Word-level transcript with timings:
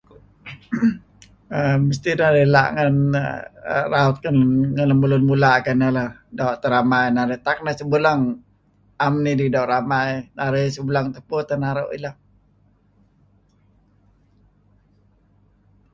err 1.57 1.75
mesti' 1.87 2.17
narih 2.19 2.45
ela' 2.47 2.67
negan 2.75 2.97
raut 3.93 4.17
ngen 4.75 4.89
lemulun 4.89 5.23
mula' 5.29 5.61
kayu' 5.63 5.75
ineh 5.77 5.91
leh. 5.97 6.09
Doo' 6.37 6.57
neh 6.61 6.69
ramai 6.73 7.05
narih. 7.15 7.39
Tak 7.45 7.57
narih 7.61 7.79
sebuleng 7.81 8.21
'em 9.05 9.13
nidih 9.25 9.49
doo' 9.55 9.69
ramai. 9.73 10.09
Narih 10.37 10.65
sebuleng 10.75 11.07
tupu 11.15 11.37
teh 11.47 11.57
naru' 11.63 11.89
ih 11.95 12.01
lah. 12.05 12.15